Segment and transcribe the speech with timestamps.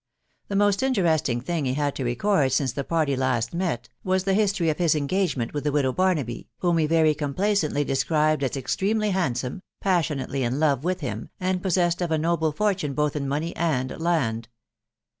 [0.47, 1.93] The most interesting thing he had.
[1.93, 5.53] to record ,419 the party last met, was the history of his engagement.
[5.53, 10.59] with $* widow Barnaby, whom he very complacently described a* eip tremely handsome, passionately in
[10.59, 14.47] love with hirn^ anjl j^iafnawd of a noble fortune both in money and land.